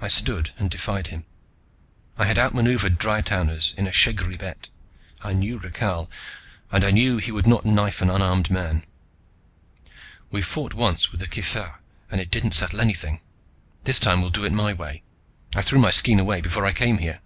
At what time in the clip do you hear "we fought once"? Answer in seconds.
10.32-11.12